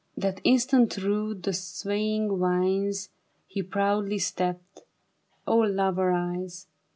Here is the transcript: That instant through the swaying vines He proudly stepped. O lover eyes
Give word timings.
That 0.17 0.41
instant 0.43 0.91
through 0.91 1.35
the 1.35 1.53
swaying 1.53 2.39
vines 2.39 3.09
He 3.45 3.61
proudly 3.61 4.17
stepped. 4.17 4.79
O 5.45 5.57
lover 5.59 6.11
eyes 6.11 6.65